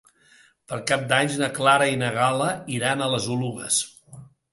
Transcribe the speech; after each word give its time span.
Per 0.71 0.77
Cap 0.91 1.03
d'Any 1.11 1.29
na 1.41 1.49
Clara 1.57 1.87
i 1.97 1.99
na 2.03 2.09
Gal·la 2.15 2.47
iran 2.77 3.05
a 3.05 3.11
les 3.17 3.29
Oluges. 3.37 3.79